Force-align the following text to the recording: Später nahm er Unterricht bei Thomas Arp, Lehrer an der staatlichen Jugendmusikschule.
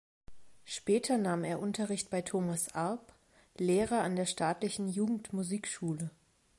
Später 0.65 1.19
nahm 1.19 1.43
er 1.43 1.59
Unterricht 1.59 2.09
bei 2.09 2.23
Thomas 2.23 2.73
Arp, 2.73 3.13
Lehrer 3.59 4.01
an 4.01 4.15
der 4.15 4.25
staatlichen 4.25 4.87
Jugendmusikschule. 4.87 6.09